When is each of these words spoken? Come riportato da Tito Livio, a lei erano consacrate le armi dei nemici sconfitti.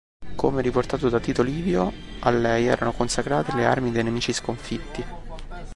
Come 0.33 0.63
riportato 0.63 1.09
da 1.09 1.19
Tito 1.19 1.43
Livio, 1.43 1.93
a 2.21 2.31
lei 2.31 2.65
erano 2.65 2.91
consacrate 2.91 3.53
le 3.53 3.65
armi 3.65 3.91
dei 3.91 4.03
nemici 4.03 4.33
sconfitti. 4.33 5.05